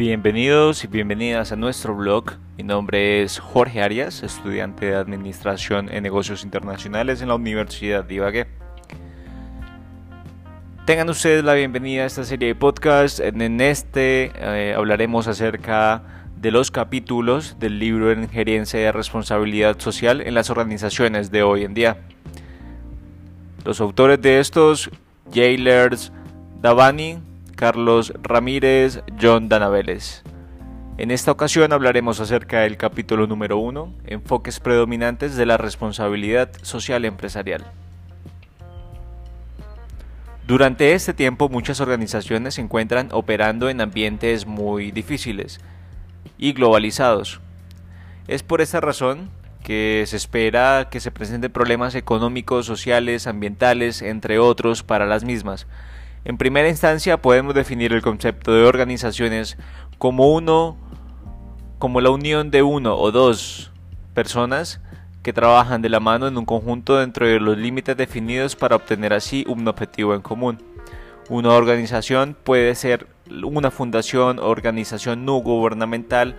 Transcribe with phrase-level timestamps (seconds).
[0.00, 2.32] Bienvenidos y bienvenidas a nuestro blog.
[2.56, 8.14] Mi nombre es Jorge Arias, estudiante de Administración en Negocios Internacionales en la Universidad de
[8.14, 8.46] Ibagué.
[10.86, 13.20] Tengan ustedes la bienvenida a esta serie de podcast.
[13.20, 16.02] En este eh, hablaremos acerca
[16.34, 21.64] de los capítulos del libro en gerencia de responsabilidad social en las organizaciones de hoy
[21.64, 21.98] en día.
[23.66, 24.88] Los autores de estos,
[25.30, 26.10] Jailers
[26.62, 27.18] Davani,
[27.60, 30.22] Carlos Ramírez, John Danaveles.
[30.96, 37.04] En esta ocasión hablaremos acerca del capítulo número 1, enfoques predominantes de la responsabilidad social
[37.04, 37.66] empresarial.
[40.46, 45.60] Durante este tiempo muchas organizaciones se encuentran operando en ambientes muy difíciles
[46.38, 47.42] y globalizados.
[48.26, 49.28] Es por esta razón
[49.62, 55.66] que se espera que se presenten problemas económicos, sociales, ambientales, entre otros, para las mismas,
[56.24, 59.56] en primera instancia podemos definir el concepto de organizaciones
[59.98, 60.76] como uno
[61.78, 63.72] como la unión de uno o dos
[64.12, 64.80] personas
[65.22, 69.12] que trabajan de la mano en un conjunto dentro de los límites definidos para obtener
[69.12, 70.62] así un objetivo en común.
[71.30, 76.36] Una organización puede ser una fundación, organización no gubernamental,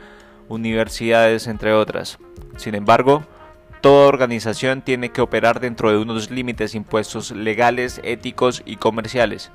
[0.48, 2.20] universidades, entre otras.
[2.58, 3.24] Sin embargo,
[3.82, 9.52] toda organización tiene que operar dentro de unos límites impuestos legales, éticos y comerciales.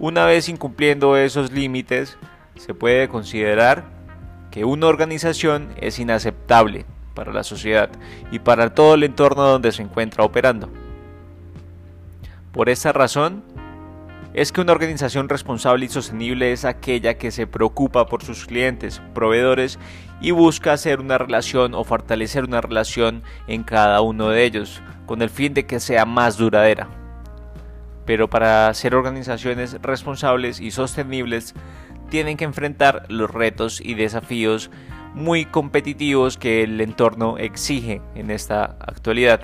[0.00, 2.16] Una vez incumpliendo esos límites,
[2.56, 3.84] se puede considerar
[4.50, 7.90] que una organización es inaceptable para la sociedad
[8.32, 10.70] y para todo el entorno donde se encuentra operando.
[12.50, 13.44] Por esta razón,
[14.32, 19.02] es que una organización responsable y sostenible es aquella que se preocupa por sus clientes,
[19.12, 19.78] proveedores
[20.22, 25.20] y busca hacer una relación o fortalecer una relación en cada uno de ellos, con
[25.20, 26.88] el fin de que sea más duradera
[28.10, 31.54] pero para ser organizaciones responsables y sostenibles
[32.08, 34.68] tienen que enfrentar los retos y desafíos
[35.14, 39.42] muy competitivos que el entorno exige en esta actualidad.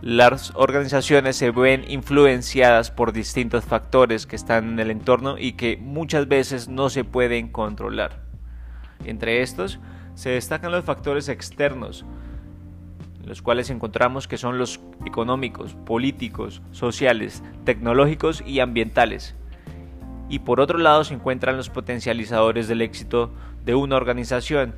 [0.00, 5.76] Las organizaciones se ven influenciadas por distintos factores que están en el entorno y que
[5.76, 8.22] muchas veces no se pueden controlar.
[9.04, 9.78] Entre estos
[10.14, 12.06] se destacan los factores externos,
[13.28, 19.36] los cuales encontramos que son los económicos, políticos, sociales, tecnológicos y ambientales.
[20.30, 23.30] Y por otro lado se encuentran los potencializadores del éxito
[23.64, 24.74] de una organización,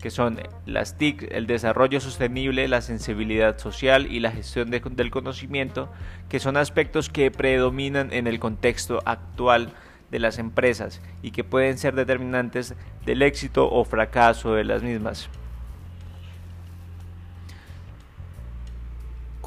[0.00, 5.90] que son las TIC, el desarrollo sostenible, la sensibilidad social y la gestión del conocimiento,
[6.30, 9.72] que son aspectos que predominan en el contexto actual
[10.10, 12.74] de las empresas y que pueden ser determinantes
[13.04, 15.28] del éxito o fracaso de las mismas.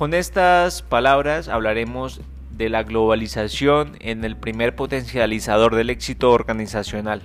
[0.01, 7.21] Con estas palabras hablaremos de la globalización en el primer potencializador del éxito organizacional.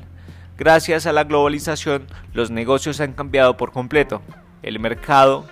[0.59, 4.21] Gracias a la globalización, los negocios han cambiado por completo.
[4.63, 5.47] El mercado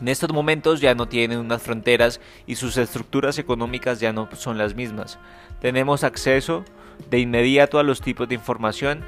[0.00, 4.56] en estos momentos ya no tiene unas fronteras y sus estructuras económicas ya no son
[4.56, 5.18] las mismas.
[5.60, 6.64] Tenemos acceso
[7.10, 9.00] de inmediato a los tipos de información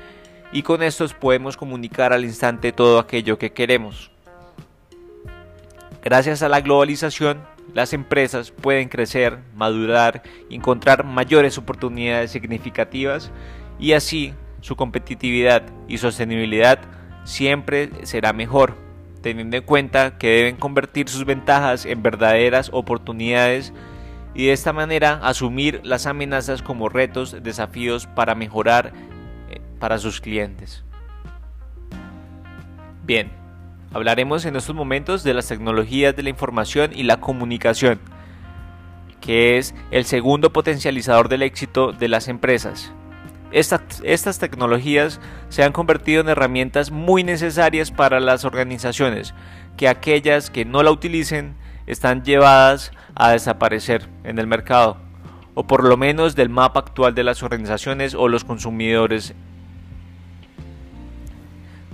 [0.50, 4.11] y con estos podemos comunicar al instante todo aquello que queremos.
[6.06, 7.43] Gracias a la globalización,
[7.75, 13.33] las empresas pueden crecer, madurar y encontrar mayores oportunidades significativas
[13.81, 16.78] y así su competitividad y sostenibilidad
[17.25, 18.77] siempre será mejor,
[19.21, 23.73] teniendo en cuenta que deben convertir sus ventajas en verdaderas oportunidades
[24.33, 28.93] y de esta manera asumir las amenazas como retos, desafíos para mejorar
[29.50, 30.84] eh, para sus clientes.
[33.05, 33.28] Bien,
[33.92, 38.00] Hablaremos en estos momentos de las tecnologías de la información y la comunicación,
[39.20, 42.92] que es el segundo potencializador del éxito de las empresas.
[43.52, 49.34] Estas, tecnologías se han convertido en herramientas muy necesarias para las organizaciones,
[49.76, 51.54] que aquellas que no la utilicen
[51.86, 54.99] están llevadas a desaparecer en el mercado,
[55.55, 59.34] o por lo menos del mapa actual de las organizaciones o los consumidores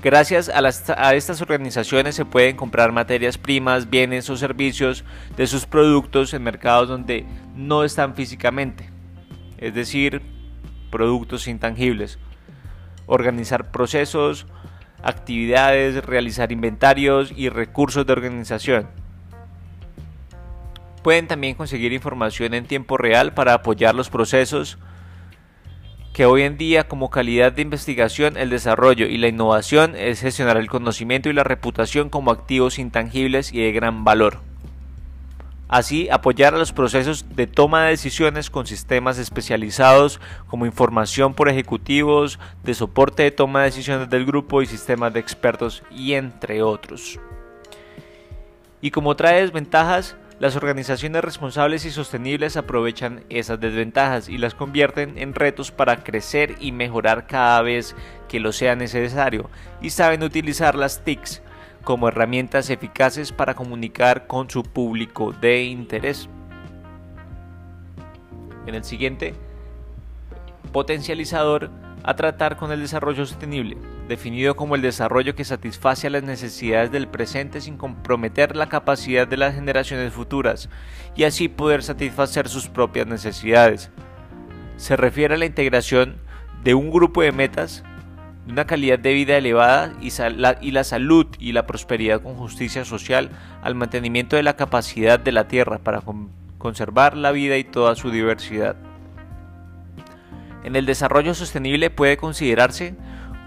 [0.03, 5.05] Gracias a, estas organizaciones se pueden comprar materias primas, bienes o servicios
[5.37, 8.91] de sus productos en mercados donde no están físicamente,
[9.59, 10.21] es decir,
[10.91, 12.19] productos intangibles.
[13.07, 14.49] Organizar procesos,
[15.05, 18.89] actividades, realizar inventarios y recursos de organización.
[21.05, 24.79] Pueden también conseguir información en tiempo real para apoyar los procesos,
[26.13, 30.59] que hoy en día como calidad de investigación, el desarrollo y la innovación es gestionar
[30.59, 34.41] el conocimiento y la reputación como activos intangibles y de gran valor.
[35.69, 41.49] Así, apoyar a los procesos de toma de decisiones con sistemas especializados como información por
[41.49, 46.63] ejecutivos, de soporte de toma de decisiones del grupo y sistemas de expertos y entre
[46.63, 47.19] otros.
[48.83, 55.17] Y como trae desventajas, las organizaciones responsables y sostenibles aprovechan esas desventajas y las convierten
[55.17, 57.95] en retos para crecer y mejorar cada vez
[58.27, 59.49] que lo sea necesario
[59.81, 61.43] y saben utilizar las TICs
[61.85, 66.29] como herramientas eficaces para comunicar con su público de interés.
[68.67, 69.35] En el siguiente,
[70.73, 71.71] potencializador
[72.03, 73.77] a tratar con el desarrollo sostenible,
[74.13, 79.27] definido como el desarrollo que satisface a las necesidades del presente sin comprometer la capacidad
[79.27, 80.69] de las generaciones futuras
[81.17, 83.91] y así poder satisfacer sus propias necesidades.
[84.77, 86.19] Se refiere a la integración
[86.63, 87.85] de un grupo de metas,
[88.47, 90.11] una calidad de vida elevada y,
[90.73, 93.31] la salud y la prosperidad con justicia social
[93.63, 96.03] al mantenimiento de la capacidad de la Tierra para
[96.59, 98.77] conservar la vida y toda su diversidad.
[100.65, 102.95] En el desarrollo sostenible puede considerarse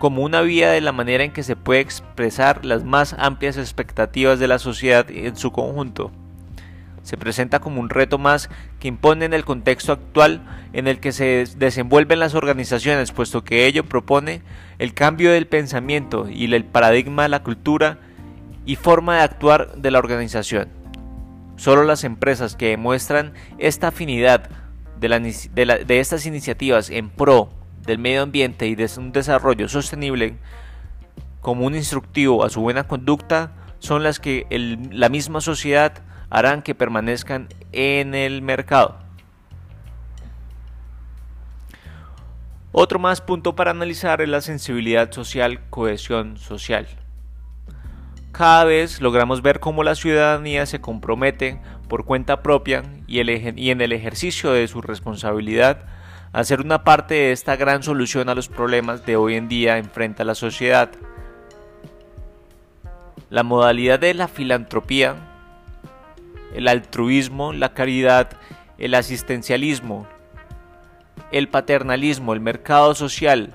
[0.06, 4.38] como una vía de la manera en que se puede expresar las más amplias expectativas
[4.38, 6.12] de la sociedad en su conjunto.
[7.02, 10.44] Se presenta como un reto más que impone en el contexto actual
[10.74, 14.44] en el que se desenvuelven las organizaciones, puesto que ello propone
[14.78, 17.98] el cambio del pensamiento y el paradigma de la cultura
[18.64, 20.70] y forma de actuar de la organización.
[21.56, 24.52] Solo las empresas que demuestran esta afinidad
[25.00, 27.50] de, estas iniciativas en pro
[27.86, 30.38] del medio ambiente y de un desarrollo sostenible
[31.42, 34.48] como un instructivo a su buena conducta son las que
[34.92, 35.94] la misma sociedad
[36.32, 38.98] harán que permanezcan en el mercado.
[42.72, 46.88] Otro más punto para analizar es la sensibilidad social, cohesión social.
[48.32, 53.92] Cada vez logramos ver cómo la ciudadanía se compromete por cuenta propia y, en el
[53.94, 55.86] ejercicio de su responsabilidad
[56.32, 59.78] a ser una parte de esta gran solución a los problemas de hoy en día
[59.78, 60.90] enfrenta la sociedad.
[63.30, 65.16] La modalidad de la filantropía,
[66.54, 68.30] el altruismo, la caridad,
[68.78, 70.08] el asistencialismo,
[71.32, 73.54] el paternalismo, el mercado social,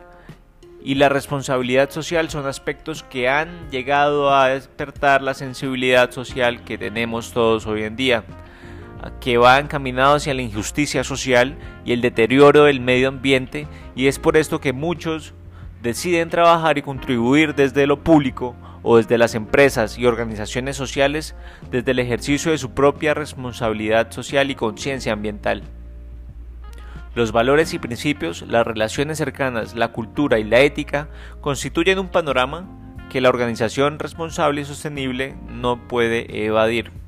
[0.83, 6.79] y la responsabilidad social son aspectos que han llegado a despertar la sensibilidad social que
[6.79, 8.25] tenemos todos hoy en día,
[9.21, 14.19] que va encaminado hacia la injusticia social y el deterioro del medio ambiente y es
[14.19, 15.35] por esto que muchos
[15.83, 21.35] deciden trabajar y contribuir desde lo público o desde las empresas y organizaciones sociales
[21.71, 25.63] desde el ejercicio de su propia responsabilidad social y conciencia ambiental.
[27.15, 31.09] Los valores y principios, las relaciones cercanas, la cultura y la ética
[31.41, 32.69] constituyen un panorama
[33.11, 37.00] que la organización responsable y sostenible no puede evadir.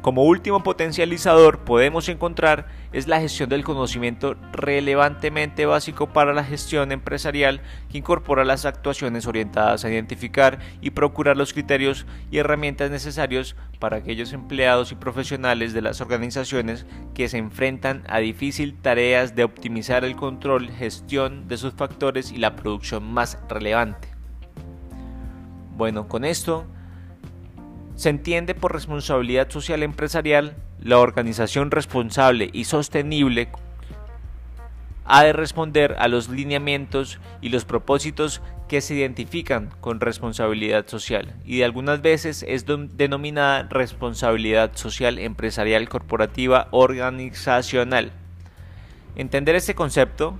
[0.00, 6.92] Como último potencializador podemos encontrar es la gestión del conocimiento relevantemente básico para la gestión
[6.92, 7.60] empresarial
[7.90, 13.96] que incorpora las actuaciones orientadas a identificar y procurar los criterios y herramientas necesarios para
[13.96, 20.04] aquellos empleados y profesionales de las organizaciones que se enfrentan a difícil tareas de optimizar
[20.04, 24.08] el control, gestión de sus factores y la producción más relevante.
[25.76, 26.66] Bueno, con esto
[27.98, 33.48] se entiende por responsabilidad social empresarial la organización responsable y sostenible
[35.04, 41.34] ha de responder a los lineamientos y los propósitos que se identifican con responsabilidad social
[41.44, 48.12] y de algunas veces es denominada responsabilidad social empresarial corporativa organizacional.
[49.16, 50.38] Entender este concepto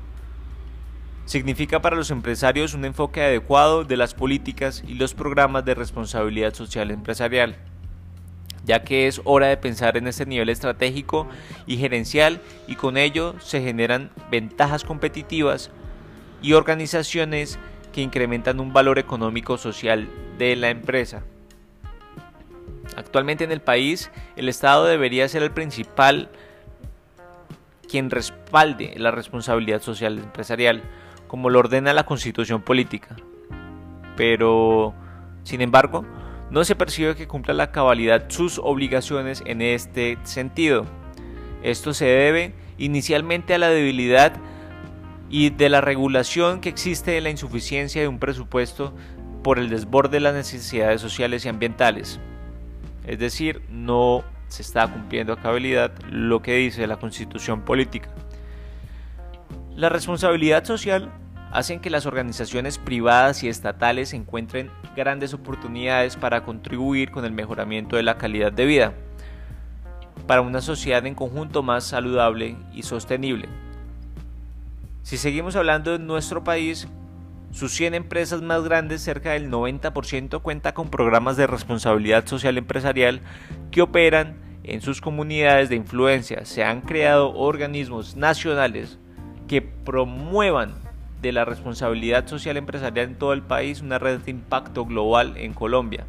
[1.28, 6.54] significa para los empresarios un enfoque adecuado de las políticas y los programas de responsabilidad
[6.54, 7.56] social empresarial,
[8.64, 11.28] ya que es hora de pensar en este nivel estratégico
[11.66, 15.70] y gerencial y con ello se generan ventajas competitivas
[16.40, 17.58] y organizaciones
[17.92, 20.08] que incrementan un valor económico social
[20.38, 21.24] de la empresa.
[22.96, 26.30] Actualmente en el país, el Estado debería ser el principal
[27.86, 30.82] quien respalde la responsabilidad social empresarial,
[31.28, 33.16] como lo ordena la constitución política.
[34.16, 34.94] Pero,
[35.44, 36.04] sin embargo,
[36.50, 40.86] no se percibe que cumpla la cabalidad sus obligaciones en este sentido.
[41.62, 44.32] Esto se debe inicialmente a la debilidad
[45.30, 48.94] y de la regulación que existe en la insuficiencia de un presupuesto
[49.42, 52.18] por el desborde de las necesidades sociales y ambientales.
[53.06, 58.10] Es decir, no se está cumpliendo a cabalidad lo que dice la constitución política.
[59.78, 61.08] La responsabilidad social
[61.52, 67.94] hacen que las organizaciones privadas y estatales encuentren grandes oportunidades para contribuir con el mejoramiento
[67.94, 68.94] de la calidad de vida,
[70.26, 73.48] para una sociedad en conjunto más saludable y sostenible.
[75.04, 76.88] Si seguimos hablando de nuestro país,
[77.52, 83.20] sus 100 empresas más grandes, cerca del 90% cuenta con programas de responsabilidad social empresarial
[83.70, 86.44] que operan en sus comunidades de influencia.
[86.46, 88.98] Se han creado organismos nacionales
[89.48, 90.74] que promuevan
[91.20, 95.52] de la responsabilidad social empresarial en todo el país, una red de impacto global en
[95.52, 96.06] Colombia.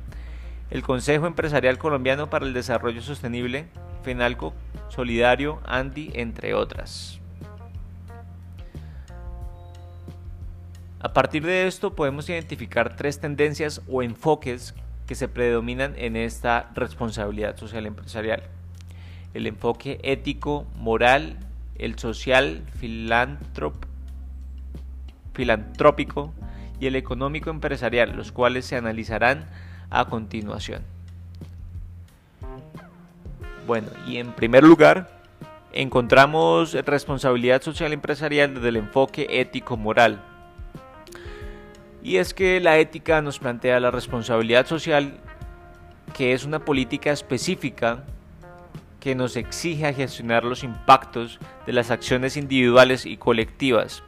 [0.70, 3.66] El Consejo Empresarial Colombiano para el Desarrollo Sostenible,
[4.04, 4.54] FENALCO,
[4.90, 7.20] Solidario, ANDI, entre otras.
[11.00, 14.76] A partir de esto podemos identificar tres tendencias o enfoques
[15.08, 18.44] que se predominan en esta responsabilidad social empresarial.
[19.34, 21.38] El enfoque ético, moral,
[21.80, 22.62] el social,
[25.34, 26.34] filantrópico
[26.80, 29.46] y el económico empresarial, los cuales se analizarán
[29.90, 30.84] a continuación.
[33.66, 35.10] Bueno, y en primer lugar,
[35.74, 40.22] encontramos responsabilidad social empresarial desde el enfoque ético-moral.
[42.02, 45.20] Y es que la ética nos plantea la responsabilidad social,
[46.14, 48.04] que es una política específica
[49.00, 54.04] que nos exige gestionar los impactos de las acciones individuales y colectivas